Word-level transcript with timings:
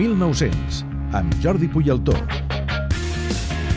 1900, 0.00 0.84
amb 1.12 1.34
Jordi 1.44 1.68
Puyaltó. 1.68 2.14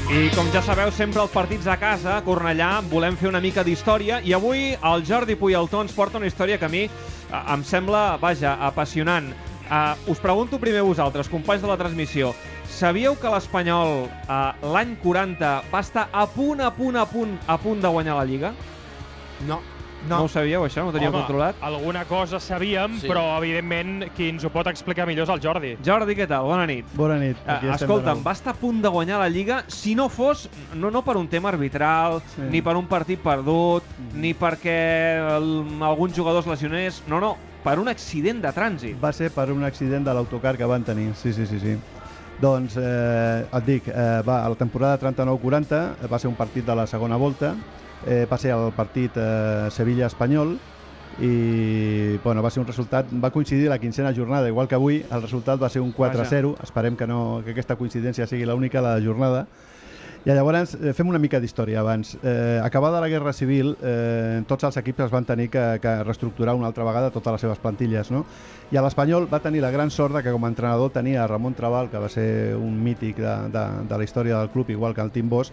I 0.08 0.30
com 0.32 0.48
ja 0.54 0.62
sabeu, 0.64 0.92
sempre 0.96 1.20
els 1.20 1.34
partits 1.34 1.68
a 1.68 1.76
casa, 1.82 2.14
a 2.16 2.24
Cornellà, 2.24 2.78
volem 2.88 3.18
fer 3.20 3.28
una 3.28 3.42
mica 3.44 3.66
d'història 3.66 4.22
i 4.24 4.32
avui 4.32 4.70
el 4.78 5.04
Jordi 5.04 5.36
Puyaltó 5.36 5.82
ens 5.84 5.92
porta 5.92 6.22
una 6.22 6.30
història 6.30 6.60
que 6.62 6.70
a 6.70 6.72
mi 6.72 6.86
eh, 6.86 7.42
em 7.42 7.66
sembla, 7.68 8.06
vaja, 8.22 8.56
apassionant. 8.70 9.34
Uh, 9.64 10.12
us 10.12 10.20
pregunto 10.20 10.60
primer 10.62 10.84
vosaltres, 10.86 11.28
companys 11.32 11.64
de 11.64 11.72
la 11.72 11.78
transmissió, 11.80 12.34
sabíeu 12.68 13.16
que 13.20 13.32
l'Espanyol 13.32 14.06
uh, 14.06 14.72
l'any 14.76 14.96
40 15.04 15.54
va 15.72 15.84
estar 15.84 16.10
a 16.12 16.28
punt, 16.30 16.62
a 16.62 16.72
punt, 16.72 17.00
a 17.00 17.08
punt, 17.10 17.36
a 17.48 17.58
punt 17.58 17.84
de 17.84 17.92
guanyar 17.96 18.20
la 18.20 18.28
Lliga? 18.28 18.56
No. 19.48 19.60
No, 20.08 20.18
no 20.18 20.24
ho 20.26 20.28
sabíeu, 20.28 20.66
això? 20.66 20.84
No 20.84 20.90
ho 20.90 20.94
teníeu 20.94 21.10
Home, 21.10 21.20
controlat? 21.22 21.56
alguna 21.62 22.04
cosa 22.06 22.40
sabíem, 22.40 23.00
Sí. 23.00 23.08
però 23.08 23.38
evidentment 23.38 24.10
qui 24.16 24.30
ens 24.30 24.44
ho 24.44 24.50
pot 24.50 24.68
explicar 24.68 25.06
millor 25.08 25.24
és 25.24 25.30
el 25.30 25.40
Jordi. 25.42 25.78
Jordi, 25.86 26.16
què 26.16 26.28
tal? 26.28 26.44
Bona 26.46 26.66
nit. 26.68 26.86
Bona 26.94 27.18
nit. 27.20 27.38
Uh, 27.48 27.52
aquí 27.52 27.68
de 27.68 27.74
escolta'm, 27.74 28.24
va 28.26 28.32
estar 28.34 28.52
a 28.54 28.58
punt 28.60 28.82
de 28.84 28.90
guanyar 28.90 29.20
la 29.20 29.30
Lliga 29.30 29.64
si 29.68 29.96
no 29.96 30.10
fos, 30.10 30.50
no, 30.76 30.92
no 30.92 31.04
per 31.04 31.16
un 31.18 31.28
tema 31.28 31.50
arbitral, 31.50 32.22
Sí. 32.36 32.42
ni 32.50 32.62
per 32.62 32.76
un 32.76 32.86
partit 32.88 33.20
perdut, 33.20 33.84
ni 34.14 34.34
perquè 34.34 35.38
el, 35.38 35.66
alguns 35.82 36.14
jugadors 36.16 36.46
lesioners... 36.48 37.04
No, 37.08 37.20
no, 37.20 37.38
per 37.64 37.80
un 37.80 37.88
accident 37.88 38.42
de 38.44 38.50
trànsit. 38.52 38.98
Va 39.02 39.14
ser 39.14 39.30
per 39.32 39.50
un 39.52 39.64
accident 39.64 40.04
de 40.04 40.14
l'autocar 40.14 40.58
que 40.58 40.66
van 40.66 40.84
tenir, 40.84 41.14
sí, 41.16 41.32
sí, 41.32 41.46
sí. 41.48 41.60
sí. 41.60 41.78
Doncs, 42.42 42.76
eh, 42.76 43.46
et 43.54 43.64
dic, 43.66 43.88
eh, 43.88 44.22
va, 44.28 44.44
a 44.44 44.50
la 44.50 44.56
temporada 44.56 44.98
39-40 45.00 45.96
eh, 46.04 46.08
va 46.12 46.20
ser 46.20 46.28
un 46.28 46.36
partit 46.36 46.66
de 46.66 46.76
la 46.76 46.86
segona 46.88 47.16
volta, 47.16 47.54
eh, 48.08 48.26
va 48.30 48.38
ser 48.38 48.54
el 48.56 48.72
partit 48.76 49.18
eh, 49.18 49.70
Sevilla-Espanyol, 49.72 50.56
i 51.22 52.18
bueno, 52.24 52.42
va 52.42 52.50
ser 52.50 52.64
un 52.64 52.68
resultat, 52.68 53.12
va 53.24 53.30
coincidir 53.30 53.70
la 53.70 53.78
quincena 53.78 54.14
jornada, 54.16 54.48
igual 54.50 54.68
que 54.68 54.76
avui, 54.76 55.04
el 55.04 55.22
resultat 55.22 55.62
va 55.62 55.70
ser 55.70 55.82
un 55.82 55.94
4-0, 55.94 56.56
esperem 56.64 56.98
que, 56.98 57.08
no, 57.08 57.42
que 57.46 57.54
aquesta 57.54 57.78
coincidència 57.78 58.28
sigui 58.28 58.50
l'única 58.50 58.82
de 58.82 58.90
la 58.90 59.04
jornada, 59.04 59.46
i 60.24 60.32
llavors 60.32 60.78
eh, 60.80 60.94
fem 60.96 61.10
una 61.12 61.20
mica 61.20 61.40
d'història 61.44 61.82
abans. 61.82 62.14
Eh, 62.24 62.60
acabada 62.64 63.02
la 63.04 63.10
Guerra 63.12 63.34
Civil, 63.36 63.74
eh, 63.84 64.42
tots 64.48 64.64
els 64.64 64.78
equips 64.80 65.10
es 65.10 65.12
van 65.12 65.28
tenir 65.28 65.50
que, 65.52 65.64
que 65.84 65.96
reestructurar 66.06 66.56
una 66.56 66.70
altra 66.72 66.86
vegada 66.88 67.12
totes 67.12 67.36
les 67.36 67.44
seves 67.44 67.60
plantilles, 67.60 68.12
no? 68.12 68.24
I 68.72 68.80
l'Espanyol 68.80 69.28
va 69.28 69.42
tenir 69.44 69.60
la 69.62 69.72
gran 69.72 69.92
sort 69.92 70.16
que 70.24 70.32
com 70.32 70.48
a 70.48 70.52
entrenador 70.54 70.94
tenia 70.96 71.28
Ramon 71.28 71.58
Trabal, 71.60 71.92
que 71.92 72.00
va 72.00 72.08
ser 72.10 72.56
un 72.56 72.80
mític 72.84 73.20
de, 73.20 73.36
de, 73.52 73.66
de 73.90 74.00
la 74.00 74.08
història 74.08 74.40
del 74.40 74.50
club, 74.56 74.72
igual 74.72 74.96
que 74.96 75.04
el 75.04 75.12
Tim 75.12 75.28
Bosch, 75.30 75.52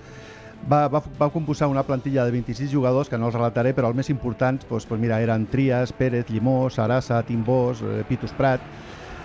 va, 0.68 0.88
va, 0.88 1.02
va 1.18 1.30
composar 1.30 1.68
una 1.68 1.82
plantilla 1.86 2.24
de 2.24 2.34
26 2.34 2.70
jugadors, 2.70 3.08
que 3.08 3.18
no 3.18 3.30
els 3.30 3.36
relataré, 3.36 3.72
però 3.76 3.90
els 3.90 3.96
més 3.96 4.10
importants 4.12 4.66
doncs, 4.68 4.86
doncs 4.88 5.02
mira, 5.02 5.20
eren 5.22 5.46
Trias, 5.50 5.92
Pérez, 5.92 6.28
Llimós, 6.30 6.76
Sarasa, 6.76 7.22
Tim 7.26 7.44
Bosch, 7.44 7.84
eh, 7.84 8.04
Pitus 8.08 8.34
Prat... 8.36 8.60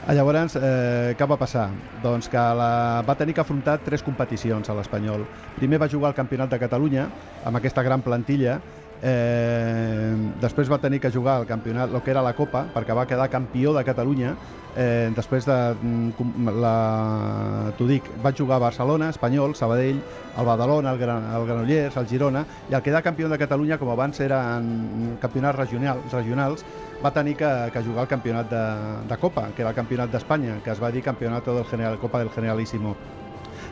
Ah, 0.05 0.14
Llavors, 0.14 0.53
eh, 0.53 1.16
què 1.17 1.25
va 1.25 1.33
passar? 1.33 1.64
Doncs 2.03 2.27
que 2.30 2.38
la, 2.38 3.02
va 3.08 3.16
tenir 3.17 3.33
que 3.33 3.42
afrontar 3.42 3.80
tres 3.81 4.03
competicions 4.05 4.69
a 4.69 4.75
l'Espanyol. 4.77 5.23
Primer 5.55 5.80
va 5.81 5.88
jugar 5.89 6.11
al 6.11 6.17
Campionat 6.19 6.52
de 6.52 6.59
Catalunya, 6.61 7.08
amb 7.42 7.58
aquesta 7.58 7.81
gran 7.81 8.03
plantilla, 8.05 8.59
eh, 9.06 10.16
després 10.42 10.70
va 10.72 10.80
tenir 10.81 11.00
que 11.00 11.11
jugar 11.14 11.38
al 11.38 11.45
campionat, 11.45 11.92
el 11.94 12.02
que 12.02 12.11
era 12.11 12.23
la 12.25 12.34
Copa, 12.34 12.66
perquè 12.73 12.95
va 12.98 13.06
quedar 13.06 13.30
campió 13.30 13.73
de 13.75 13.84
Catalunya, 13.86 14.34
eh, 14.75 15.11
després 15.16 15.45
de, 15.45 15.58
mm, 15.80 16.56
la, 16.61 17.72
t'ho 17.78 17.86
dic, 17.88 18.09
va 18.26 18.33
jugar 18.33 18.58
a 18.58 18.64
Barcelona, 18.66 19.09
Espanyol, 19.14 19.53
Sabadell, 19.56 20.02
el 20.38 20.45
Badalona, 20.45 20.92
el, 20.92 21.00
Gran, 21.00 21.30
el 21.36 21.45
Granollers, 21.45 21.98
el 21.98 22.08
Girona, 22.08 22.45
i 22.70 22.73
el 22.73 22.81
quedar 22.81 23.03
campió 23.03 23.30
de 23.30 23.38
Catalunya, 23.38 23.78
com 23.78 23.94
abans 23.94 24.20
eren 24.26 25.17
campionats 25.22 25.59
regionals, 25.59 26.11
regionals 26.11 26.66
va 27.03 27.11
tenir 27.14 27.36
que, 27.38 27.52
que 27.72 27.83
jugar 27.83 28.08
al 28.08 28.09
campionat 28.09 28.50
de, 28.50 28.64
de 29.08 29.17
Copa, 29.17 29.52
que 29.55 29.61
era 29.61 29.70
el 29.70 29.77
campionat 29.77 30.10
d'Espanya, 30.10 30.64
que 30.64 30.73
es 30.73 30.82
va 30.82 30.92
dir 30.92 31.04
campionat 31.04 31.45
del 31.45 31.66
General, 31.66 31.99
Copa 31.99 32.20
del 32.20 32.33
Generalísimo. 32.33 32.95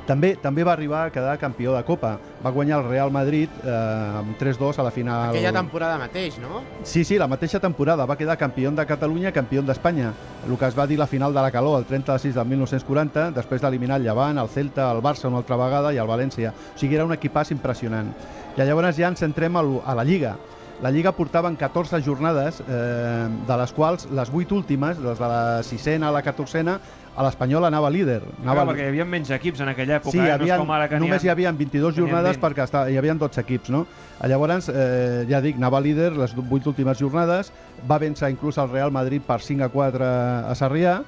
També 0.07 0.33
també 0.41 0.63
va 0.63 0.73
arribar 0.73 1.05
a 1.07 1.11
quedar 1.13 1.38
campió 1.39 1.73
de 1.75 1.83
Copa. 1.88 2.17
Va 2.44 2.51
guanyar 2.51 2.81
el 2.81 2.89
Real 2.89 3.11
Madrid 3.11 3.49
eh, 3.63 3.73
amb 4.19 4.38
3-2 4.39 4.79
a 4.79 4.88
la 4.88 4.91
final. 4.91 5.29
Aquella 5.29 5.53
temporada 5.55 5.97
mateix, 6.01 6.39
no? 6.44 6.63
Sí, 6.83 7.03
sí, 7.03 7.17
la 7.17 7.27
mateixa 7.27 7.59
temporada. 7.63 8.05
Va 8.05 8.17
quedar 8.19 8.38
campió 8.38 8.71
de 8.71 8.85
Catalunya 8.85 9.29
i 9.29 9.35
campió 9.35 9.61
d'Espanya. 9.61 10.13
El 10.47 10.57
que 10.57 10.67
es 10.67 10.77
va 10.77 10.88
dir 10.88 10.97
la 10.99 11.07
final 11.07 11.33
de 11.33 11.41
la 11.41 11.51
calor, 11.51 11.79
el 11.79 11.85
30 11.85 12.13
de 12.13 12.19
6 12.19 12.35
del 12.35 12.47
1940, 12.47 13.29
després 13.35 13.61
d'eliminar 13.61 14.01
el 14.01 14.07
Llevant, 14.07 14.39
el 14.39 14.49
Celta, 14.49 14.89
el 14.91 15.01
Barça 15.03 15.29
una 15.29 15.39
altra 15.39 15.57
vegada 15.59 15.94
i 15.94 16.01
el 16.01 16.09
València. 16.09 16.51
O 16.51 16.79
sigui, 16.79 16.95
era 16.95 17.05
un 17.05 17.15
equipàs 17.15 17.53
impressionant. 17.55 18.11
I 18.57 18.67
llavors 18.67 18.97
ja 19.00 19.09
ens 19.09 19.23
centrem 19.23 19.55
a 19.57 19.95
la 19.95 20.03
Lliga. 20.03 20.35
La 20.83 20.91
Lliga 20.91 21.13
portaven 21.16 21.55
14 21.55 22.01
jornades, 22.03 22.57
eh, 22.67 23.27
de 23.47 23.55
les 23.57 23.71
quals 23.71 24.03
les 24.11 24.29
8 24.33 24.51
últimes, 24.51 24.97
des 24.99 25.16
de 25.21 25.29
la 25.31 25.63
sisena 25.63 26.09
a 26.09 26.11
la 26.11 26.19
14a, 26.25 26.73
a 27.16 27.23
l'Espanyol 27.23 27.63
anava 27.69 27.88
líder. 27.94 28.17
Anava 28.41 28.66
Anava 28.66 28.66
perquè 28.73 28.89
hi 28.89 28.91
havia 28.91 29.05
menys 29.07 29.31
equips 29.31 29.61
en 29.63 29.71
aquella 29.71 30.01
època, 30.01 30.11
Sí, 30.11 30.19
eh? 30.19 30.33
havia, 30.33 30.57
no 30.57 30.63
és 30.63 30.66
com 30.66 30.75
ara 30.75 30.89
que 30.91 30.99
només 30.99 31.23
hi 31.23 31.31
havia 31.31 31.53
22 31.55 31.79
n'hi 31.79 31.88
ha 31.88 32.03
jornades 32.03 32.35
20. 32.35 32.44
perquè 32.44 32.66
està, 32.67 32.83
hi 32.91 32.97
havia 32.99 33.16
12 33.16 33.39
equips, 33.45 33.71
no? 33.71 33.85
Llavors, 34.27 34.67
eh, 34.67 35.23
ja 35.29 35.39
dic, 35.39 35.55
anava 35.55 35.79
líder 35.79 36.17
les 36.17 36.35
8 36.35 36.67
últimes 36.67 37.00
jornades, 37.00 37.53
va 37.88 38.01
vèncer 38.03 38.33
inclús 38.35 38.57
el 38.57 38.67
Real 38.69 38.91
Madrid 38.91 39.23
per 39.23 39.39
5 39.39 39.63
a 39.63 39.69
4 39.71 40.03
a 40.51 40.53
Sarrià, 40.53 41.03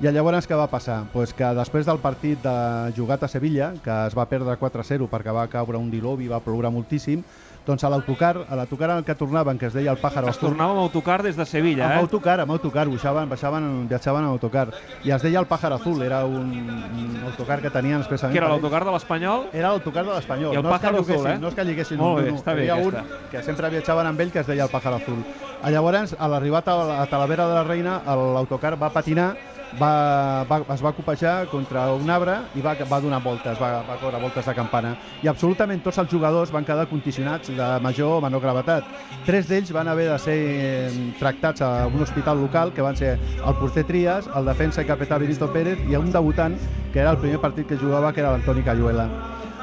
i 0.00 0.08
llavors 0.08 0.48
què 0.48 0.56
va 0.56 0.64
passar? 0.72 1.02
Pues 1.12 1.34
que 1.36 1.44
després 1.58 1.84
del 1.84 1.98
partit 2.00 2.40
de 2.40 2.92
jugat 2.96 3.22
a 3.22 3.28
Sevilla, 3.28 3.74
que 3.84 3.92
es 4.06 4.16
va 4.16 4.24
perdre 4.24 4.56
4-0 4.56 5.10
perquè 5.12 5.34
va 5.36 5.44
caure 5.52 5.76
un 5.76 5.90
diluvi, 5.92 6.24
va 6.26 6.40
ploure 6.40 6.70
moltíssim, 6.72 7.20
doncs 7.66 7.84
a 7.84 7.90
l'autocar, 7.92 8.46
a 8.48 8.56
l'autocar 8.56 8.90
en 8.90 8.96
el 8.98 9.04
que 9.04 9.14
tornaven, 9.14 9.58
que 9.58 9.66
es 9.66 9.74
deia 9.74 9.92
el 9.92 9.98
Pájaro 10.00 10.28
Es 10.30 10.38
tornava 10.40 10.72
amb 10.72 10.80
autocar 10.80 11.22
des 11.22 11.36
de 11.36 11.44
Sevilla, 11.46 11.84
amb 11.86 11.94
eh? 11.94 12.00
autocar, 12.00 12.40
amb 12.40 12.50
autocar, 12.52 12.88
baixaven, 12.88 13.28
baixaven, 13.28 13.66
viatjaven 13.88 14.24
amb 14.24 14.32
autocar. 14.32 14.70
I 15.04 15.12
es 15.12 15.22
deia 15.22 15.38
el 15.40 15.46
Pájaro 15.46 15.76
Azul, 15.76 16.02
era 16.02 16.24
un, 16.24 16.50
un 16.50 17.20
autocar 17.26 17.60
que 17.60 17.70
tenien 17.70 18.00
expressament... 18.00 18.32
Que 18.34 18.40
era 18.42 18.48
l'autocar 18.48 18.84
de 18.84 18.94
l'Espanyol? 18.96 19.46
Era 19.52 19.68
l'autocar 19.74 20.06
de 20.06 20.14
l'Espanyol. 20.14 20.54
I 20.54 20.56
el 20.56 20.64
no 20.64 20.70
Pájaro 20.72 21.00
Azul, 21.04 21.26
eh? 21.26 21.36
No 21.38 21.52
és 21.52 21.54
que 21.54 21.64
lliguessin 21.68 22.00
Molt 22.00 22.18
un 22.18 22.24
bé, 22.24 22.30
d'un- 22.30 22.40
està 22.40 22.54
bé 22.56 22.64
Hi 22.66 22.70
havia 22.70 22.88
un 22.88 23.28
que 23.30 23.42
sempre 23.46 23.70
viatjaven 23.76 24.06
amb 24.10 24.20
ell 24.24 24.32
que 24.32 24.40
es 24.40 24.46
deia 24.50 24.64
el 24.64 24.72
Pájaro 24.72 24.96
Azul. 24.96 25.22
Llavors, 25.70 26.16
a 26.18 26.28
l'arribar 26.32 26.64
a, 26.66 27.02
a 27.02 27.06
Talavera 27.06 27.46
de 27.46 27.54
la 27.60 27.64
Reina, 27.64 28.00
l'autocar 28.08 28.74
va 28.80 28.88
patinar, 28.90 29.34
va, 29.78 30.44
va, 30.48 30.60
es 30.74 30.82
va 30.82 30.92
copejar 30.96 31.46
contra 31.50 31.86
un 31.94 32.10
arbre 32.10 32.36
i 32.58 32.62
va, 32.64 32.74
va 32.90 33.00
donar 33.00 33.20
voltes, 33.22 33.58
va, 33.60 33.82
va 33.86 33.98
córrer 34.00 34.20
voltes 34.22 34.46
de 34.46 34.54
campana. 34.56 34.94
I 35.22 35.30
absolutament 35.30 35.82
tots 35.84 36.00
els 36.02 36.10
jugadors 36.10 36.50
van 36.50 36.66
quedar 36.66 36.88
condicionats 36.90 37.52
de 37.54 37.70
major 37.84 38.18
o 38.18 38.20
menor 38.24 38.42
gravetat. 38.42 38.88
Tres 39.26 39.48
d'ells 39.50 39.72
van 39.76 39.88
haver 39.88 40.08
de 40.10 40.18
ser 40.18 40.38
eh, 40.40 41.12
tractats 41.20 41.62
a 41.62 41.86
un 41.86 42.02
hospital 42.02 42.40
local, 42.40 42.72
que 42.72 42.82
van 42.82 42.96
ser 42.96 43.16
el 43.18 43.54
porter 43.60 43.84
Trias, 43.84 44.28
el 44.34 44.48
defensa 44.48 44.82
i 44.82 44.88
capità 44.88 45.18
Benito 45.18 45.50
Pérez 45.52 45.78
i 45.88 45.96
un 45.96 46.10
debutant, 46.10 46.56
que 46.92 47.00
era 47.04 47.12
el 47.12 47.18
primer 47.18 47.38
partit 47.40 47.68
que 47.68 47.78
jugava, 47.78 48.12
que 48.12 48.20
era 48.24 48.32
l'Antoni 48.32 48.62
Cayuela. 48.66 49.06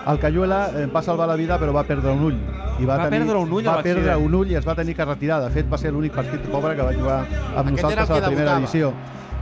El 0.07 0.19
Cayuela 0.19 0.69
eh, 0.72 0.85
va 0.88 1.01
salvar 1.03 1.28
la 1.28 1.35
vida 1.35 1.57
però 1.59 1.74
va 1.75 1.84
perdre 1.84 2.13
un 2.13 2.24
ull. 2.24 2.38
I 2.79 2.85
Va 2.85 3.09
perdre 3.09 3.35
un 3.35 3.51
ull 3.51 3.68
a 3.68 3.74
Va 3.75 3.84
perdre 3.84 4.16
un 4.16 4.35
ull 4.38 4.51
i 4.53 4.56
es 4.56 4.66
va 4.66 4.75
tenir 4.78 4.95
que 4.95 5.03
retirar. 5.03 5.41
De 5.44 5.50
fet, 5.51 5.68
va 5.68 5.78
ser 5.81 5.91
l'únic 5.91 6.13
partit 6.16 6.45
pobre 6.47 6.75
que 6.78 6.85
va 6.85 6.94
jugar 6.94 7.18
amb 7.25 7.66
Aquest 7.66 7.81
nosaltres 7.81 8.09
a 8.09 8.13
la 8.13 8.28
primera 8.28 8.29
debutava. 8.29 8.59
edició. 8.62 8.94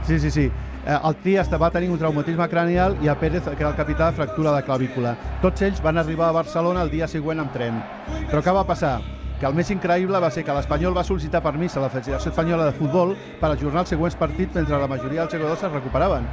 Sí, 0.06 0.20
sí, 0.20 0.30
sí. 0.30 0.50
Eh, 0.86 0.98
El 1.02 1.16
Trias 1.16 1.50
va 1.50 1.70
tenir 1.74 1.90
un 1.90 1.98
traumatisme 1.98 2.46
cranial 2.48 2.94
i 3.02 3.08
a 3.10 3.16
Pérez, 3.18 3.42
que 3.42 3.58
era 3.58 3.72
el 3.72 3.76
capità, 3.76 4.12
fractura 4.14 4.52
de 4.54 4.62
clavícula. 4.62 5.16
Tots 5.42 5.66
ells 5.66 5.82
van 5.82 5.98
arribar 5.98 6.28
a 6.28 6.36
Barcelona 6.36 6.84
el 6.86 6.92
dia 6.92 7.08
següent 7.10 7.42
amb 7.42 7.52
tren. 7.52 7.82
Però 8.30 8.38
què 8.38 8.54
va 8.54 8.62
passar? 8.68 9.00
Que 9.40 9.48
el 9.50 9.56
més 9.58 9.68
increïble 9.74 10.20
va 10.22 10.30
ser 10.30 10.46
que 10.46 10.54
l'Espanyol 10.54 10.94
va 10.96 11.02
sol·licitar 11.04 11.42
permís 11.44 11.74
a 11.76 11.82
la 11.82 11.90
Federació 11.90 12.30
Espanyola 12.30 12.70
de 12.70 12.76
Futbol 12.78 13.16
per 13.40 13.50
ajornar 13.50 13.82
els 13.82 13.90
següents 13.92 14.16
partits 14.16 14.54
mentre 14.54 14.78
la 14.78 14.88
majoria 14.88 15.26
dels 15.26 15.34
jugadors 15.34 15.66
es 15.66 15.74
recuperaven. 15.74 16.24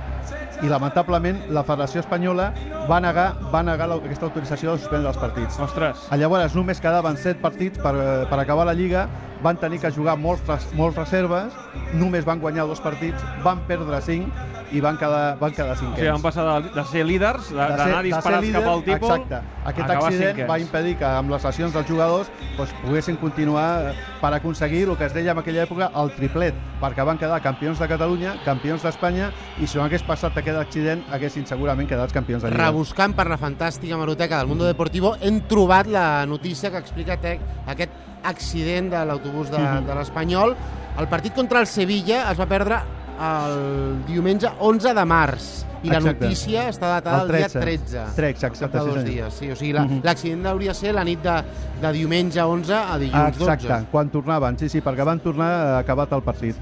I 0.64 0.70
lamentablement 0.72 1.42
la 1.50 1.66
Federació 1.68 2.00
Espanyola 2.06 2.52
va 2.88 3.02
negar, 3.04 3.34
va 3.52 3.64
negar 3.66 3.90
aquesta 3.98 4.30
autorització 4.30 4.72
de 4.72 4.86
suspendre 4.86 5.10
els 5.10 5.20
partits. 5.20 5.60
Ostres, 5.60 6.08
Llavors 6.16 6.56
només 6.56 6.80
quedaven 6.80 7.18
7 7.18 7.42
partits 7.42 7.82
per, 7.82 7.96
eh, 7.98 8.26
per 8.30 8.40
acabar 8.40 8.70
la 8.70 8.78
Lliga, 8.78 9.10
van 9.44 9.60
tenir 9.60 9.82
que 9.84 9.92
jugar 9.92 10.16
molts, 10.18 10.72
molts 10.80 10.98
reserves, 10.98 11.54
només 12.00 12.26
van 12.26 12.40
guanyar 12.40 12.66
dos 12.70 12.82
partits, 12.82 13.24
van 13.44 13.62
perdre 13.68 14.00
5 14.02 14.54
i 14.74 14.82
van 14.82 14.98
quedar, 14.98 15.38
van 15.38 15.54
quedar 15.54 15.76
o 15.76 15.78
sigui, 15.78 15.92
cinquens. 15.92 16.12
van 16.16 16.24
passar 16.24 16.46
de, 16.48 16.70
de 16.74 16.84
ser 16.90 17.04
líders, 17.06 17.50
d'anar 17.54 18.02
disparats 18.06 18.26
ser 18.26 18.32
cap 18.34 18.46
líder, 18.46 18.64
al 18.72 18.84
tipus, 18.88 19.12
Exacte. 19.12 19.42
Aquest 19.70 19.92
accident 19.96 20.32
cinquens. 20.32 20.50
va 20.50 20.58
impedir 20.64 20.96
que 20.98 21.10
amb 21.20 21.34
les 21.34 21.46
lesions 21.46 21.76
dels 21.76 21.90
jugadors 21.90 22.32
doncs, 22.58 22.74
poguessin 22.82 23.20
continuar 23.22 23.68
eh, 23.92 23.94
per 24.22 24.32
aconseguir 24.40 24.88
el 24.88 24.98
que 24.98 25.06
es 25.06 25.14
deia 25.14 25.36
en 25.36 25.42
aquella 25.44 25.68
època 25.68 25.92
el 26.02 26.10
triplet, 26.16 26.58
perquè 26.82 27.06
van 27.06 27.22
quedar 27.22 27.42
campions 27.46 27.84
de 27.84 27.90
Catalunya, 27.92 28.38
campions 28.48 28.86
d'Espanya 28.88 29.30
i 29.60 29.68
si 29.68 29.78
no 29.78 29.86
hagués 29.86 30.06
passat 30.08 30.40
aquest 30.42 30.58
accident 30.58 31.04
haguessin 31.14 31.46
segurament 31.50 31.90
quedat 31.90 32.16
campions 32.16 32.42
de 32.42 32.50
Lliga. 32.50 32.72
Rebuscant 32.72 33.14
per 33.14 33.28
la 33.30 33.38
fantàstica 33.38 33.94
hemeroteca 33.94 34.42
del 34.42 34.50
Mundo 34.50 34.66
Deportivo 34.66 35.14
hem 35.22 35.44
trobat 35.52 35.92
la 35.92 36.26
notícia 36.26 36.74
que 36.74 36.82
explica 36.82 37.20
tec, 37.22 37.46
aquest 37.70 38.13
accident 38.24 38.90
de 38.92 39.06
l'autobús 39.06 39.50
de, 39.52 39.58
Mhm. 39.60 39.86
de 39.88 39.96
l'Espanyol. 39.96 40.56
El 41.00 41.08
partit 41.08 41.34
contra 41.34 41.60
el 41.60 41.68
Sevilla 41.68 42.32
es 42.32 42.40
va 42.40 42.46
perdre 42.46 42.78
el 43.20 44.06
diumenge 44.08 44.50
11 44.60 44.94
de 44.94 45.06
març 45.06 45.66
i 45.84 45.90
la 45.90 45.98
Exacte. 45.98 46.26
notícia 46.26 46.68
està 46.70 46.88
datada 46.88 47.24
el, 47.24 47.30
El 47.32 47.38
dia 47.38 47.48
13. 47.50 47.60
13. 47.60 48.04
13, 48.16 48.48
exacte, 48.48 48.80
sí, 48.80 48.86
dos 48.86 48.94
senyor. 48.96 49.10
dies, 49.10 49.34
sí. 49.34 49.52
O 49.52 49.56
sigui, 49.56 49.74
la- 49.74 49.84
Mhm. 49.86 50.02
l'accident 50.04 50.46
hauria 50.48 50.74
ser 50.74 50.94
la 50.94 51.04
nit 51.04 51.22
de, 51.22 51.44
de 51.82 51.92
diumenge 51.94 52.42
11 52.42 52.74
a 52.74 52.98
dilluns 52.98 53.38
Exacte, 53.38 53.68
12. 53.68 53.86
quan 53.92 54.10
tornaven, 54.10 54.58
sí, 54.58 54.70
sí, 54.70 54.82
perquè 54.82 55.04
van 55.06 55.20
tornar 55.20 55.52
eh, 55.52 55.80
acabat 55.80 56.12
el 56.14 56.22
partit. 56.22 56.56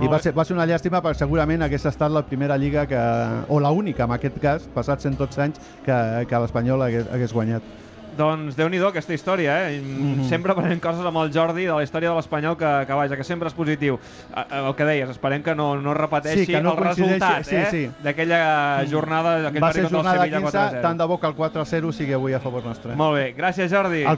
I 0.00 0.06
va 0.06 0.18
ser, 0.20 0.32
va 0.32 0.44
ser 0.44 0.54
una 0.56 0.64
llàstima 0.66 1.02
perquè 1.02 1.16
segurament 1.18 1.62
hagués 1.62 1.84
estat 1.84 2.10
la 2.10 2.22
primera 2.24 2.56
lliga 2.56 2.86
que, 2.86 2.96
o 3.48 3.58
la 3.60 3.70
única, 3.70 4.04
en 4.04 4.12
aquest 4.12 4.38
cas, 4.40 4.62
passats 4.72 5.02
112 5.02 5.42
anys, 5.42 5.58
que, 5.84 6.26
que 6.28 6.38
l'Espanyol 6.38 6.80
hagués, 6.82 7.06
hagués 7.12 7.32
guanyat. 7.32 7.62
Doncs 8.16 8.56
déu 8.56 8.68
nhi 8.68 8.80
aquesta 8.80 9.14
història, 9.14 9.68
eh? 9.68 9.80
Mm. 9.80 10.20
-hmm. 10.20 10.28
Sempre 10.28 10.52
aprenem 10.52 10.80
coses 10.80 11.04
amb 11.04 11.16
el 11.16 11.32
Jordi 11.32 11.64
de 11.64 11.72
la 11.72 11.82
història 11.82 12.10
de 12.10 12.16
l'Espanyol 12.16 12.56
que, 12.56 12.84
que, 12.86 12.92
vaja, 12.92 13.16
que 13.16 13.24
sempre 13.24 13.48
és 13.48 13.54
positiu. 13.54 13.98
El 14.50 14.74
que 14.74 14.84
deies, 14.84 15.08
esperem 15.10 15.42
que 15.42 15.54
no, 15.54 15.76
no 15.76 15.94
repeteixi 15.94 16.46
Sí, 16.46 16.52
que 16.52 16.60
no 16.60 16.72
el 16.72 16.84
resultat 16.84 17.44
sí, 17.44 17.56
eh? 17.56 17.66
sí. 17.70 17.90
d'aquella 18.02 18.84
jornada, 18.90 19.42
d'aquell 19.42 19.60
partit 19.60 19.82
contra 19.82 19.98
el 19.98 20.04
jornada 20.04 20.20
Sevilla 20.20 20.40
15, 20.40 20.58
4-0. 20.58 20.82
tant 20.82 20.98
de 20.98 21.04
bo 21.04 21.20
que 21.20 21.26
el 21.26 21.34
4-0 21.36 21.92
sigui 21.92 22.12
avui 22.12 22.32
a 22.32 22.40
favor 22.40 22.64
nostre. 22.64 22.94
Molt 22.94 23.14
bé, 23.14 23.34
gràcies 23.36 23.70
Jordi. 23.70 24.02
El 24.02 24.08